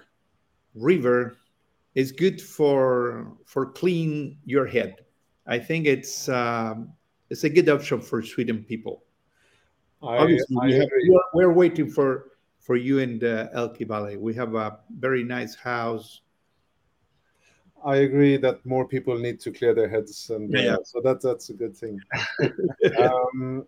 river 0.75 1.37
is 1.95 2.13
good 2.13 2.41
for 2.41 3.33
for 3.47 3.73
clean 3.73 4.39
your 4.45 4.67
head. 4.67 4.97
I 5.47 5.59
think 5.59 5.87
it's 5.87 6.29
um, 6.29 6.93
it's 7.31 7.45
a 7.45 7.51
good 7.51 7.69
option 7.69 8.01
for 8.01 8.23
Sweden 8.23 8.65
people. 8.65 9.03
I, 10.03 10.19
Obviously, 10.19 10.57
I 10.61 10.67
we 10.67 10.75
have, 10.75 10.89
we're 11.35 11.53
waiting 11.53 11.91
for 11.91 12.31
for 12.61 12.77
you 12.77 12.99
in 12.99 13.19
the 13.19 13.51
Elqui 13.55 13.87
Valley. 13.87 14.17
We 14.17 14.35
have 14.35 14.55
a 14.55 14.79
very 14.99 15.25
nice 15.25 15.55
house. 15.55 16.23
I 17.85 17.97
agree 17.97 18.37
that 18.37 18.65
more 18.67 18.87
people 18.87 19.19
need 19.19 19.41
to 19.41 19.53
clear 19.53 19.75
their 19.75 19.89
heads, 19.89 20.31
and 20.31 20.53
yeah, 20.53 20.59
uh, 20.59 20.63
yeah. 20.63 20.77
so 20.85 21.01
that 21.01 21.21
that's 21.23 21.51
a 21.51 21.55
good 21.55 21.77
thing. 21.77 22.01
um, 22.99 23.67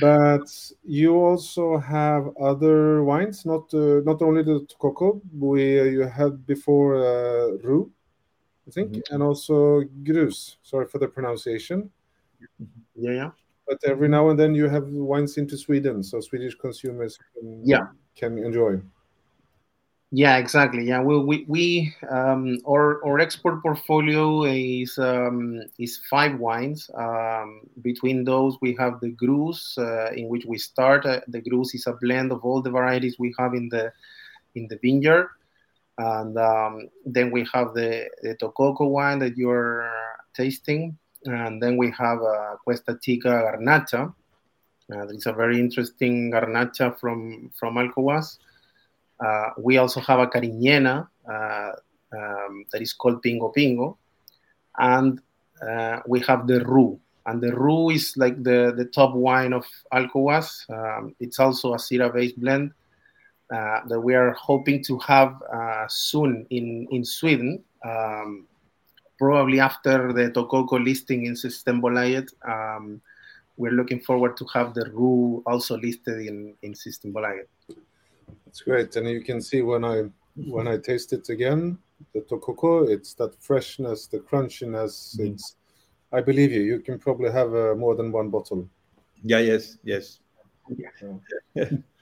but 0.00 0.48
you 0.84 1.16
also 1.16 1.78
have 1.78 2.28
other 2.40 3.02
wines, 3.04 3.44
not 3.46 3.72
uh, 3.74 4.00
not 4.04 4.22
only 4.22 4.42
the 4.42 4.66
Tococo. 4.66 5.20
We 5.36 5.80
uh, 5.80 5.84
you 5.84 6.02
had 6.02 6.46
before 6.46 6.96
uh, 6.96 7.58
Rhu, 7.62 7.90
I 8.66 8.70
think, 8.70 8.92
mm-hmm. 8.92 9.14
and 9.14 9.22
also 9.22 9.82
Grus. 10.02 10.56
Sorry 10.62 10.86
for 10.86 10.98
the 10.98 11.08
pronunciation. 11.08 11.90
Yeah, 12.94 13.12
yeah. 13.12 13.30
But 13.66 13.78
every 13.84 14.08
now 14.08 14.30
and 14.30 14.38
then 14.38 14.54
you 14.54 14.68
have 14.68 14.88
wines 14.88 15.36
into 15.36 15.56
Sweden, 15.56 16.02
so 16.02 16.20
Swedish 16.20 16.54
consumers 16.54 17.18
can, 17.34 17.62
yeah. 17.64 17.86
can 18.16 18.38
enjoy. 18.38 18.80
Yeah, 20.10 20.38
exactly. 20.38 20.86
Yeah, 20.86 21.02
we 21.02 21.18
we, 21.18 21.44
we 21.48 21.94
um, 22.08 22.58
our 22.66 23.04
our 23.04 23.20
export 23.20 23.60
portfolio 23.60 24.44
is 24.44 24.96
um, 24.96 25.60
is 25.78 26.00
five 26.08 26.38
wines. 26.38 26.88
Um, 26.94 27.60
between 27.82 28.24
those, 28.24 28.56
we 28.62 28.74
have 28.78 29.00
the 29.00 29.12
Grus, 29.12 29.76
uh, 29.76 30.10
in 30.14 30.28
which 30.28 30.46
we 30.46 30.56
start. 30.56 31.04
Uh, 31.04 31.20
the 31.28 31.42
Grus 31.42 31.74
is 31.74 31.86
a 31.86 31.92
blend 31.92 32.32
of 32.32 32.42
all 32.42 32.62
the 32.62 32.70
varieties 32.70 33.18
we 33.18 33.34
have 33.38 33.52
in 33.52 33.68
the 33.68 33.92
in 34.54 34.66
the 34.68 34.78
vineyard, 34.80 35.28
and 35.98 36.38
um, 36.38 36.88
then 37.04 37.30
we 37.30 37.46
have 37.52 37.74
the 37.74 38.08
the 38.22 38.34
Tococo 38.36 38.88
wine 38.88 39.18
that 39.18 39.36
you're 39.36 39.92
tasting, 40.32 40.96
and 41.24 41.62
then 41.62 41.76
we 41.76 41.90
have 41.90 42.22
uh, 42.22 42.56
Cuesta 42.64 42.98
Chica 43.00 43.28
Garnacha. 43.28 44.14
Uh, 44.90 45.06
a 45.26 45.32
very 45.34 45.60
interesting 45.60 46.30
Garnacha 46.30 46.98
from 46.98 47.50
from 47.58 47.76
Alcohuaz. 47.76 48.38
Uh, 49.20 49.50
we 49.58 49.76
also 49.76 50.00
have 50.00 50.20
a 50.20 50.26
cariñena 50.26 51.08
uh, 51.28 51.72
um, 52.16 52.64
that 52.72 52.80
is 52.80 52.92
called 52.92 53.22
Pingo 53.22 53.54
Pingo. 53.54 53.96
And 54.78 55.20
uh, 55.60 56.00
we 56.06 56.20
have 56.20 56.46
the 56.46 56.64
Rhu. 56.64 56.98
And 57.26 57.42
the 57.42 57.54
Rhu 57.54 57.90
is 57.90 58.16
like 58.16 58.42
the, 58.42 58.72
the 58.76 58.86
top 58.86 59.14
wine 59.14 59.52
of 59.52 59.66
Alcohuaz. 59.92 60.64
Um, 60.70 61.14
it's 61.20 61.38
also 61.38 61.74
a 61.74 61.76
Syrah 61.76 62.14
based 62.14 62.40
blend 62.40 62.72
uh, 63.52 63.80
that 63.86 64.00
we 64.00 64.14
are 64.14 64.32
hoping 64.32 64.82
to 64.84 64.98
have 65.00 65.42
uh, 65.52 65.86
soon 65.88 66.46
in, 66.50 66.86
in 66.90 67.04
Sweden. 67.04 67.62
Um, 67.84 68.46
probably 69.18 69.60
after 69.60 70.12
the 70.12 70.30
Tococo 70.30 70.82
listing 70.82 71.26
in 71.26 71.34
Systembolaget. 71.34 72.28
Um, 72.46 73.00
we're 73.56 73.72
looking 73.72 74.00
forward 74.00 74.36
to 74.36 74.46
have 74.54 74.74
the 74.74 74.88
Rhu 74.92 75.42
also 75.46 75.76
listed 75.76 76.26
in, 76.26 76.54
in 76.62 76.74
Systembolaget. 76.74 77.48
It's 78.46 78.60
great, 78.60 78.94
and 78.96 79.08
you 79.08 79.20
can 79.22 79.40
see 79.40 79.62
when 79.62 79.84
I 79.84 80.04
when 80.46 80.68
I 80.68 80.76
taste 80.76 81.12
it 81.12 81.28
again, 81.28 81.78
the 82.14 82.20
tococo, 82.20 82.88
it's 82.88 83.14
that 83.14 83.34
freshness, 83.42 84.06
the 84.06 84.18
crunchiness. 84.20 85.18
Mm. 85.18 85.32
It's, 85.32 85.56
I 86.12 86.20
believe 86.20 86.52
you. 86.52 86.62
You 86.62 86.80
can 86.80 86.98
probably 86.98 87.30
have 87.30 87.54
uh, 87.54 87.74
more 87.74 87.94
than 87.94 88.12
one 88.12 88.30
bottle. 88.30 88.68
Yeah. 89.22 89.40
Yes. 89.40 89.78
Yes. 89.82 90.20
Yeah. 91.54 91.64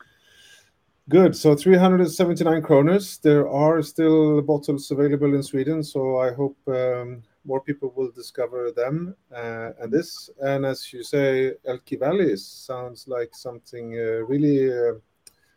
Good. 1.08 1.36
So 1.36 1.54
379 1.54 2.62
kroners. 2.62 3.20
There 3.20 3.48
are 3.48 3.80
still 3.82 4.42
bottles 4.42 4.90
available 4.90 5.34
in 5.34 5.42
Sweden, 5.42 5.82
so 5.84 6.18
I 6.18 6.32
hope 6.32 6.56
um, 6.66 7.22
more 7.44 7.60
people 7.60 7.92
will 7.94 8.10
discover 8.10 8.72
them 8.72 9.14
uh, 9.32 9.70
and 9.80 9.92
this. 9.92 10.28
And 10.40 10.66
as 10.66 10.92
you 10.92 11.04
say, 11.04 11.52
Elqui 11.68 12.00
Valley 12.00 12.36
sounds 12.36 13.06
like 13.06 13.34
something 13.34 13.94
uh, 13.94 14.24
really 14.26 14.72
uh, 14.72 14.94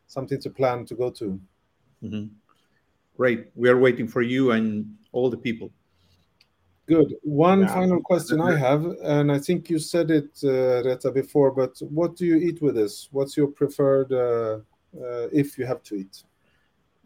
something 0.05 0.39
to 0.39 0.49
plan 0.51 0.85
to 0.85 0.95
go 0.95 1.09
to. 1.09 1.39
Mm-hmm. 2.03 2.27
Great. 3.17 3.47
We 3.55 3.69
are 3.69 3.77
waiting 3.79 4.07
for 4.07 4.21
you 4.21 4.51
and 4.51 4.95
all 5.11 5.29
the 5.29 5.37
people. 5.37 5.71
Good. 6.85 7.13
One 7.21 7.61
yeah. 7.61 7.73
final 7.73 8.01
question 8.01 8.41
I 8.41 8.55
have, 8.55 8.83
and 9.03 9.31
I 9.31 9.37
think 9.37 9.69
you 9.69 9.77
said 9.77 10.09
it, 10.09 10.31
uh, 10.43 10.81
Reta, 10.87 11.13
before, 11.13 11.51
but 11.51 11.77
what 11.81 12.15
do 12.15 12.25
you 12.25 12.37
eat 12.37 12.61
with 12.61 12.75
this? 12.75 13.09
What's 13.11 13.37
your 13.37 13.47
preferred, 13.47 14.11
uh, 14.11 14.61
if 14.93 15.57
you 15.57 15.65
have 15.65 15.83
to 15.83 15.95
eat? 15.95 16.23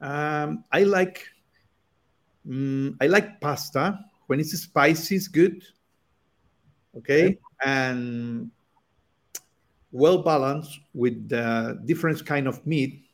Um, 0.02 0.66
I 0.72 0.84
like, 0.84 1.26
um, 2.50 2.98
I 3.00 3.08
like 3.08 3.40
pasta 3.40 4.00
when 4.28 4.40
it's 4.40 4.52
spicy. 4.60 5.16
It's 5.16 5.28
good. 5.28 5.64
okay, 6.98 7.26
okay. 7.26 7.40
and 7.64 8.52
well 9.94 10.24
balanced 10.24 10.80
with 10.94 11.30
the 11.30 11.80
different 11.86 12.26
kind 12.26 12.48
of 12.48 12.66
meat, 12.68 13.06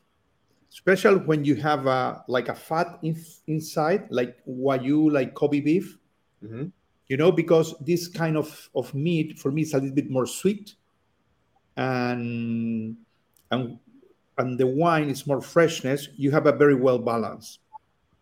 especially 0.71 1.19
when 1.19 1.45
you 1.45 1.55
have 1.55 1.85
a 1.85 2.23
like 2.27 2.49
a 2.49 2.55
fat 2.55 2.97
in, 3.03 3.21
inside, 3.47 4.07
like 4.09 4.37
wagyu, 4.47 5.11
like 5.11 5.35
Kobe 5.35 5.59
beef. 5.59 5.97
Mm-hmm. 6.43 6.67
You 7.07 7.17
know, 7.17 7.31
because 7.31 7.73
this 7.81 8.07
kind 8.07 8.37
of, 8.37 8.69
of 8.75 8.93
meat 8.93 9.39
for 9.39 9.51
me 9.51 9.63
is 9.63 9.73
a 9.73 9.77
little 9.77 9.95
bit 9.95 10.09
more 10.09 10.25
sweet, 10.25 10.75
and 11.75 12.95
and 13.51 13.79
and 14.39 14.57
the 14.57 14.65
wine 14.65 15.09
is 15.09 15.27
more 15.27 15.41
freshness. 15.41 16.09
You 16.15 16.31
have 16.31 16.47
a 16.47 16.51
very 16.51 16.75
well 16.75 16.97
balanced 16.97 17.59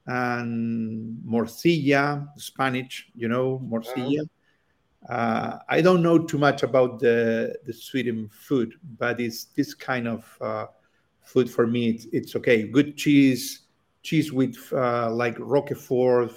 and 0.08 1.22
morcilla, 1.26 2.28
Spanish, 2.38 3.10
you 3.16 3.28
know, 3.28 3.62
morcilla. 3.66 4.28
Uh, 5.08 5.60
I 5.70 5.82
don't 5.82 6.02
know 6.02 6.18
too 6.18 6.38
much 6.38 6.64
about 6.64 7.00
the 7.00 7.56
the 7.66 7.74
Sweden 7.74 8.30
food, 8.34 8.74
but 8.98 9.20
it's 9.20 9.46
this 9.56 9.74
kind 9.74 10.08
of 10.08 10.38
uh, 10.42 10.66
food 11.22 11.50
for 11.50 11.68
me. 11.68 11.90
It's, 11.90 12.08
it's, 12.12 12.36
okay. 12.36 12.64
Good 12.64 12.98
cheese, 12.98 13.68
cheese 14.02 14.34
with 14.34 14.58
uh, 14.74 15.12
like 15.12 15.38
Roquefort, 15.38 16.32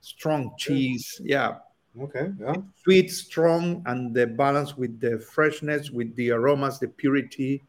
strong 0.00 0.54
cheese. 0.56 1.20
Yeah. 1.22 1.56
Okay. 2.00 2.32
Yeah. 2.40 2.54
It's 2.54 2.82
sweet, 2.82 3.10
strong, 3.10 3.82
and 3.86 4.14
the 4.14 4.26
balance 4.26 4.76
with 4.76 5.00
the 5.00 5.18
freshness, 5.18 5.90
with 5.90 6.14
the 6.16 6.30
aromas, 6.30 6.78
the 6.78 6.88
purity. 6.88 7.62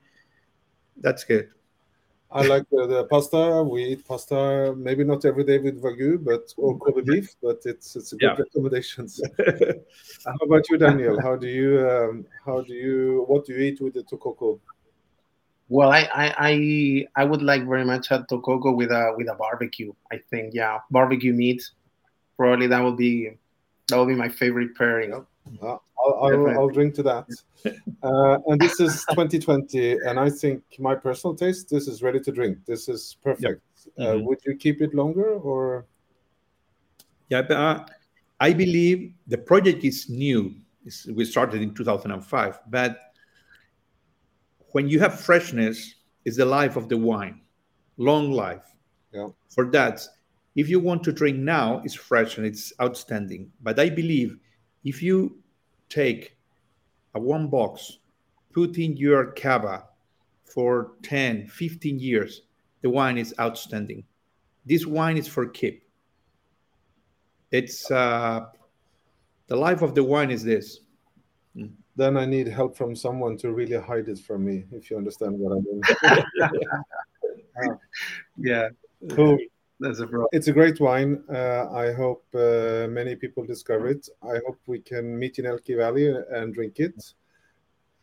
That's 0.98 1.24
good. 1.24 1.50
I 2.34 2.46
like 2.46 2.64
the, 2.72 2.88
the, 2.88 3.04
pasta. 3.06 3.62
We 3.62 3.84
eat 3.84 4.08
pasta, 4.08 4.74
maybe 4.78 5.04
not 5.04 5.26
every 5.26 5.44
day 5.44 5.58
with 5.58 5.82
wagyu, 5.82 6.24
but 6.24 6.54
or 6.56 6.78
Kobe 6.80 7.02
beef, 7.02 7.36
but 7.44 7.60
it's 7.66 7.98
it's 7.98 8.14
a 8.14 8.16
good 8.16 8.26
yeah. 8.26 8.36
recommendations. 8.38 9.20
how 10.26 10.36
about 10.42 10.70
you, 10.70 10.78
Daniel? 10.78 11.22
How 11.22 11.36
do 11.36 11.48
you 11.48 11.86
um, 11.90 12.26
how 12.46 12.62
do 12.62 12.74
you 12.74 13.26
what 13.28 13.46
do 13.46 13.54
you 13.54 13.60
eat 13.60 13.82
with 13.82 13.96
the 13.96 14.04
tococo? 14.04 14.62
Well, 15.68 15.92
I, 15.92 16.04
I 16.14 16.36
I 16.38 17.08
I 17.18 17.26
would 17.26 17.42
like 17.42 17.68
very 17.68 17.84
much 17.84 18.12
a 18.12 18.26
tococo 18.32 18.76
with 18.78 18.92
a 18.92 19.14
with 19.18 19.28
a 19.28 19.36
barbecue. 19.36 19.92
I 20.10 20.22
think 20.30 20.54
yeah, 20.54 20.80
barbecue 20.90 21.34
meat. 21.34 21.62
Probably 22.38 22.68
that 22.68 22.82
would 22.82 22.98
be 22.98 23.32
that 23.90 23.98
would 23.98 24.08
be 24.08 24.16
my 24.16 24.30
favorite 24.30 24.74
pairing. 24.78 25.26
Uh, 25.62 25.78
I'll, 25.98 26.20
I'll, 26.24 26.50
I'll, 26.50 26.70
drink 26.70 26.96
to 26.96 27.04
that. 27.04 27.28
Uh, 28.04 28.40
and 28.48 28.60
this 28.60 28.80
is 28.80 29.06
2020, 29.12 29.92
and 30.08 30.20
I 30.20 30.28
think 30.28 30.64
my 30.80 30.96
personal 30.96 31.36
taste, 31.36 31.70
this 31.70 31.88
is 31.88 32.02
ready 32.02 32.20
to 32.20 32.32
drink. 32.32 32.58
This 32.66 32.90
is 32.90 33.18
perfect. 33.22 33.44
Yep. 33.44 33.60
Uh, 33.96 34.02
mm-hmm. 34.14 34.26
would 34.26 34.40
you 34.44 34.56
keep 34.56 34.82
it 34.82 34.96
longer 34.96 35.34
or? 35.36 35.86
Yeah, 37.30 37.44
but, 37.44 37.58
uh, 37.58 37.86
I 38.40 38.54
believe 38.54 39.14
the 39.28 39.38
project 39.38 39.84
is 39.84 40.10
new. 40.10 40.56
It's, 40.84 41.06
we 41.06 41.26
started 41.26 41.62
in 41.62 41.76
2005, 41.76 42.60
but 42.72 43.14
when 44.72 44.88
you 44.88 45.00
have 45.00 45.20
freshness, 45.20 45.94
is 46.26 46.36
the 46.36 46.46
life 46.46 46.76
of 46.76 46.90
the 46.90 46.98
wine, 46.98 47.42
long 47.98 48.32
life. 48.32 48.64
Yeah. 49.12 49.30
For 49.50 49.70
that, 49.72 50.02
if 50.56 50.70
you 50.70 50.80
want 50.80 51.04
to 51.04 51.12
drink 51.12 51.38
now, 51.38 51.82
it's 51.84 51.96
fresh 51.96 52.38
and 52.38 52.46
it's 52.46 52.74
outstanding. 52.82 53.52
But 53.62 53.80
I 53.80 53.90
believe 53.90 54.38
if 54.84 55.02
you 55.02 55.41
take 55.92 56.38
a 57.14 57.20
one 57.20 57.48
box, 57.48 58.00
put 58.54 58.78
in 58.78 58.96
your 58.98 59.32
cava 59.34 59.84
for 60.46 60.94
10, 61.04 61.48
15 61.48 62.00
years, 62.00 62.44
the 62.82 62.90
wine 62.90 63.18
is 63.18 63.34
outstanding. 63.40 64.04
This 64.66 64.86
wine 64.86 65.18
is 65.18 65.28
for 65.28 65.46
keep. 65.46 65.84
It's 67.52 67.92
uh, 67.92 68.48
the 69.48 69.56
life 69.56 69.82
of 69.82 69.94
the 69.94 70.04
wine 70.04 70.32
is 70.32 70.44
this. 70.44 70.80
Mm. 71.56 71.72
Then 71.96 72.18
I 72.18 72.26
need 72.26 72.48
help 72.48 72.78
from 72.78 72.96
someone 72.96 73.38
to 73.38 73.52
really 73.52 73.78
hide 73.78 74.08
it 74.08 74.20
from 74.20 74.46
me, 74.46 74.64
if 74.72 74.90
you 74.90 74.98
understand 74.98 75.38
what 75.38 75.58
I 75.58 75.60
mean. 75.60 75.82
yeah. 78.38 78.70
Cool. 79.10 79.38
That's 79.82 80.00
a 80.00 80.08
It's 80.32 80.48
a 80.48 80.54
great 80.54 80.80
wine. 80.80 81.24
Uh, 81.28 81.68
I 81.74 81.92
hope 81.92 82.24
uh, 82.36 82.86
many 82.88 83.16
people 83.16 83.44
discover 83.44 83.88
it. 83.90 84.08
I 84.22 84.38
hope 84.46 84.60
we 84.68 84.80
can 84.80 85.18
meet 85.18 85.40
in 85.40 85.46
Elqui 85.46 85.76
Valley 85.76 86.08
and 86.32 86.54
drink 86.54 86.80
it. 86.80 87.16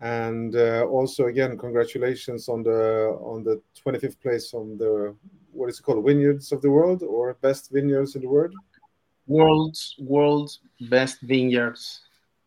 And 0.01 0.57
uh, 0.57 0.87
also, 0.91 1.27
again, 1.27 1.57
congratulations 1.57 2.49
on 2.49 2.64
the 2.64 3.17
on 3.33 3.45
the 3.45 3.62
25th 3.81 4.21
place 4.21 4.55
on 4.55 4.77
the 4.77 5.14
what 5.53 5.69
is 5.69 5.79
it 5.79 5.83
called, 5.85 6.05
vineyards 6.05 6.51
of 6.51 6.62
the 6.62 6.71
world 6.71 7.05
or 7.05 7.35
best 7.35 7.71
vineyards 7.71 8.17
in 8.17 8.23
the 8.23 8.29
world. 8.29 8.55
World's 9.29 9.95
world's 10.01 10.59
best 10.91 11.21
vineyards 11.23 12.01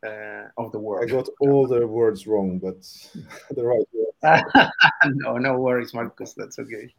uh, 0.06 0.48
of 0.58 0.74
the 0.74 0.80
world. 0.80 1.10
I 1.10 1.12
got 1.12 1.30
all 1.40 1.68
the 1.68 1.88
words 1.88 2.28
wrong, 2.28 2.60
but 2.60 2.82
the 3.56 3.64
right 3.64 3.88
words. 3.94 4.44
no, 5.06 5.38
no 5.38 5.58
worries, 5.58 5.94
Marcus. 5.94 6.34
That's 6.34 6.60
okay. 6.60 6.94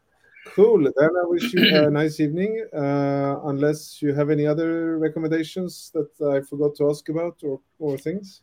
Cool. 0.54 0.82
Then 0.82 1.10
I 1.16 1.26
wish 1.26 1.54
you 1.54 1.76
a 1.76 1.90
nice 2.02 2.20
evening. 2.20 2.66
Uh, 2.74 3.40
unless 3.44 4.02
you 4.02 4.12
have 4.12 4.28
any 4.28 4.46
other 4.46 4.98
recommendations 4.98 5.90
that 5.94 6.10
I 6.20 6.42
forgot 6.42 6.74
to 6.76 6.90
ask 6.90 7.08
about 7.08 7.38
or, 7.42 7.60
or 7.78 7.96
things. 7.96 8.42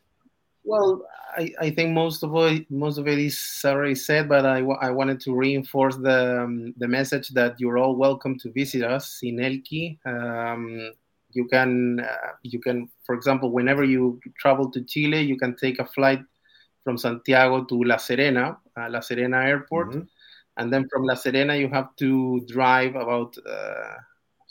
Well, 0.63 1.05
I, 1.37 1.51
I 1.59 1.69
think 1.69 1.91
most 1.91 2.23
of 2.23 2.35
it 2.35 2.69
most 2.69 2.97
of 2.97 3.07
it 3.07 3.19
is 3.19 3.61
already 3.63 3.95
said, 3.95 4.27
but 4.27 4.45
I, 4.45 4.59
I 4.59 4.89
wanted 4.89 5.19
to 5.21 5.35
reinforce 5.35 5.97
the 5.97 6.41
um, 6.43 6.73
the 6.77 6.87
message 6.87 7.29
that 7.29 7.59
you're 7.59 7.77
all 7.77 7.95
welcome 7.95 8.37
to 8.39 8.51
visit 8.51 8.83
us 8.83 9.19
in 9.21 9.37
Elqui. 9.37 9.99
Um, 10.05 10.91
you 11.31 11.47
can 11.47 11.99
uh, 11.99 12.31
you 12.41 12.59
can, 12.59 12.89
for 13.05 13.13
example, 13.13 13.51
whenever 13.51 13.83
you 13.83 14.19
travel 14.37 14.69
to 14.71 14.83
Chile, 14.83 15.21
you 15.21 15.37
can 15.37 15.55
take 15.55 15.79
a 15.79 15.85
flight 15.85 16.21
from 16.83 16.97
Santiago 16.97 17.63
to 17.65 17.83
La 17.83 17.97
Serena, 17.97 18.57
uh, 18.75 18.89
La 18.89 18.99
Serena 18.99 19.37
Airport. 19.37 19.89
Mm-hmm 19.89 20.01
and 20.59 20.71
then 20.71 20.87
from 20.89 21.05
La 21.05 21.15
Serena 21.15 21.55
you 21.55 21.69
have 21.69 21.95
to 21.95 22.41
drive 22.41 22.95
about 22.95 23.35
uh, 23.49 23.95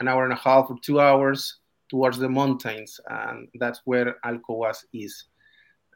an 0.01 0.09
hour 0.09 0.25
and 0.25 0.33
a 0.33 0.37
half 0.37 0.66
or 0.71 0.77
two 0.83 1.01
hours 1.01 1.59
towards 1.90 2.18
the 2.18 2.29
mountains, 2.29 2.99
and 3.09 3.49
that's 3.61 3.83
where 3.85 4.16
Alcohuaz 4.25 4.85
is. 4.92 5.25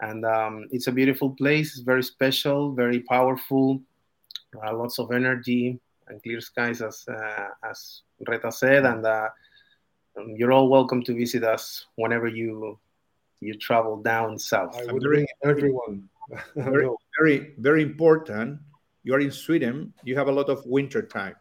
And 0.01 0.25
um, 0.25 0.66
it's 0.70 0.87
a 0.87 0.92
beautiful 0.92 1.31
place. 1.31 1.72
It's 1.72 1.81
very 1.81 2.03
special, 2.03 2.72
very 2.72 3.01
powerful, 3.01 3.81
uh, 4.62 4.77
lots 4.77 4.98
of 4.98 5.12
energy 5.12 5.81
and 6.09 6.22
clear 6.22 6.40
skies, 6.40 6.83
as 6.83 7.05
uh, 7.09 7.48
as 7.68 8.03
Reta 8.29 8.53
said. 8.53 8.85
And 8.85 9.07
uh, 9.07 9.29
um, 10.18 10.35
you're 10.37 10.53
all 10.53 10.68
welcome 10.68 11.03
to 11.05 11.14
visit 11.14 11.42
us 11.42 11.87
whenever 11.96 12.27
you 12.27 12.79
you 13.40 13.55
travel 13.55 13.96
down 13.96 14.38
south. 14.38 14.77
I 14.77 14.92
would 14.92 15.03
bring 15.03 15.27
everyone. 15.42 16.09
very, 16.57 16.88
very, 17.18 17.55
very 17.59 17.83
important 17.83 18.61
you 19.02 19.14
are 19.14 19.20
in 19.20 19.30
Sweden, 19.30 19.92
you 20.04 20.16
have 20.16 20.28
a 20.28 20.32
lot 20.32 20.48
of 20.48 20.64
winter 20.66 21.02
time. 21.02 21.34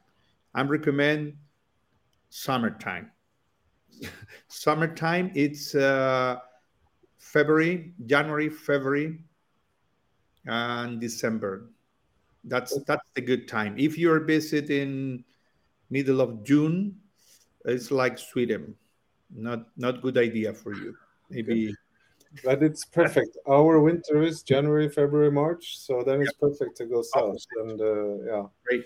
I 0.54 0.62
recommend 0.63 1.34
summertime. 2.30 3.12
summertime, 4.47 5.32
it's 5.36 5.76
uh, 5.76 6.38
February, 7.17 7.93
January, 8.06 8.50
February, 8.50 9.19
and 10.45 11.00
December. 11.00 11.69
That's 12.43 12.78
that's 12.86 13.08
a 13.15 13.21
good 13.21 13.47
time. 13.47 13.78
If 13.78 13.97
you're 13.97 14.19
visiting 14.21 15.24
middle 15.91 16.21
of 16.21 16.43
June, 16.43 16.97
it's 17.65 17.91
like 17.91 18.17
Sweden. 18.17 18.76
Not 19.30 19.67
not 19.78 20.02
good 20.02 20.17
idea 20.17 20.54
for 20.54 20.74
you. 20.74 20.97
Maybe 21.30 21.76
but 22.44 22.63
it's 22.63 22.86
perfect. 22.86 23.38
Our 23.48 23.80
winter 23.80 24.22
is 24.22 24.44
January, 24.44 24.89
February, 24.89 25.32
March, 25.32 25.78
so 25.80 26.04
then 26.06 26.22
it's 26.22 26.34
perfect 26.34 26.78
to 26.78 26.86
go 26.86 27.02
south. 27.02 27.38
And 27.63 27.82
uh, 27.82 28.17
yeah, 28.26 28.44
great. 28.65 28.86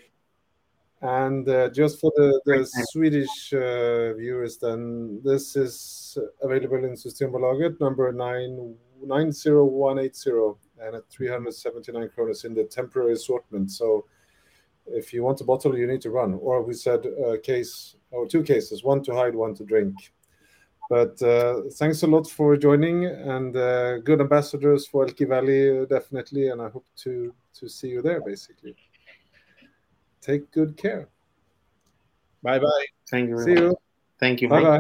And 1.02 1.48
uh, 1.48 1.70
just 1.70 2.00
for 2.00 2.12
the, 2.16 2.42
the 2.46 2.66
Swedish 2.92 3.54
uh, 3.54 4.14
viewers, 4.14 4.58
then 4.58 5.22
this 5.24 5.56
is 5.56 6.18
available 6.42 6.84
in 6.84 6.94
Systembolaget 6.94 7.80
number 7.80 8.12
nine 8.12 8.76
nine 9.04 9.32
zero 9.32 9.66
one 9.66 10.00
eight 10.00 10.16
zero 10.16 10.58
and 10.82 10.96
at 10.96 11.08
three 11.10 11.28
hundred 11.28 11.54
seventy 11.54 11.92
nine 11.92 12.10
kronas 12.10 12.46
in 12.46 12.56
the 12.56 12.64
temporary 12.64 13.14
assortment. 13.14 13.70
So 13.72 14.06
if 14.88 15.14
you 15.14 15.22
want 15.22 15.42
a 15.42 15.44
bottle, 15.44 15.78
you 15.78 15.86
need 15.86 16.02
to 16.02 16.10
run. 16.10 16.34
Or 16.36 16.64
we 16.64 16.74
said 16.74 17.06
a 17.06 17.38
case 17.38 17.96
or 18.10 18.28
two 18.28 18.42
cases, 18.42 18.84
one 18.84 19.04
to 19.04 19.14
hide, 19.14 19.36
one 19.36 19.54
to 19.56 19.64
drink. 19.64 19.94
But 20.90 21.22
uh, 21.22 21.62
thanks 21.80 22.04
a 22.04 22.08
lot 22.08 22.30
for 22.30 22.56
joining 22.58 23.06
and 23.06 23.56
uh, 23.56 23.98
good 24.00 24.22
ambassadors 24.22 24.86
for 24.88 25.06
Elqui 25.06 25.28
Valley, 25.28 25.80
uh, 25.80 25.86
definitely. 25.86 26.50
And 26.50 26.62
I 26.62 26.70
hope 26.70 26.86
to, 26.98 27.34
to 27.60 27.68
see 27.68 27.90
you 27.90 28.02
there, 28.02 28.22
basically. 28.22 28.76
Take 30.22 30.52
good 30.52 30.78
care. 30.78 31.10
Bye 32.44 32.60
bye. 32.60 32.86
Thank 33.10 33.30
you. 33.30 33.40
See 33.40 33.52
you. 33.52 33.76
Thank 34.20 34.42
you. 34.42 34.50
Bye 34.50 34.62
bye. 34.62 34.80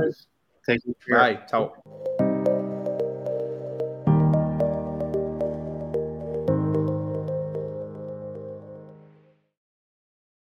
Take 0.68 0.82
care. 1.08 1.18
Bye. 1.18 1.41
Ciao. 1.50 2.24